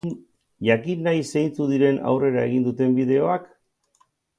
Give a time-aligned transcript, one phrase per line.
[0.67, 3.51] Jakin nahi zeintzuk diren aurrera egin duten bideoak?